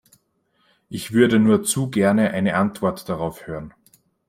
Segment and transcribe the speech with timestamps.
[0.89, 3.71] Ich würde nur zu gerne eine Antwort darauf hören.